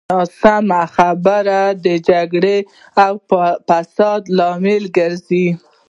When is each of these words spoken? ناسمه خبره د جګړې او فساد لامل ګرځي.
ناسمه 0.09 0.81
خبره 0.95 1.61
د 1.85 1.87
جګړې 2.09 2.57
او 3.05 3.13
فساد 3.67 4.21
لامل 4.37 4.83
ګرځي. 4.97 5.47